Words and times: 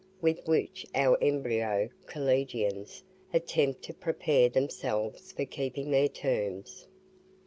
with 0.19 0.39
which 0.47 0.83
our 0.95 1.15
embryo 1.23 1.87
collegians 2.07 3.03
attempt 3.35 3.83
to 3.83 3.93
prepare 3.93 4.49
themselves 4.49 5.31
for 5.31 5.45
keeping 5.45 5.91
their 5.91 6.07
"terms." 6.09 6.87